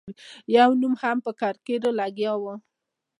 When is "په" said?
1.25-1.31